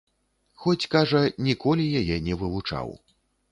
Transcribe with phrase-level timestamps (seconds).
[0.63, 2.93] Хоць, кажа, ніколі яе не вывучаў.